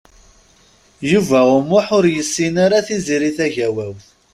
Yuba 1.11 1.39
U 1.55 1.57
Muḥ 1.69 1.87
ur 1.97 2.05
yessin 2.15 2.55
ara 2.65 2.85
Tiziri 2.87 3.31
Tagawawt. 3.37 4.05